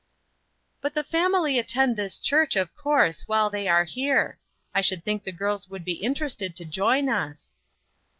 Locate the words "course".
2.75-3.27